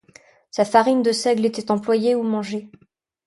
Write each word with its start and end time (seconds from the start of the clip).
Sa 0.49 0.65
farine 0.65 1.03
de 1.03 1.11
seigle 1.11 1.45
était 1.45 1.69
employée 1.69 2.15
ou 2.15 2.23
mangée. 2.23 2.71